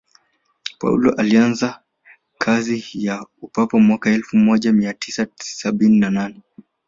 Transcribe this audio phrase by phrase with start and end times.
[0.79, 1.81] paulo alianza
[2.37, 6.41] kazi ya upapa mwaka wa elfu moja mia tisa sabini na nane